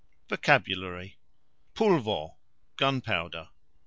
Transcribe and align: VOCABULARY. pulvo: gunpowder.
VOCABULARY. 0.29 1.19
pulvo: 1.75 2.35
gunpowder. 2.75 3.49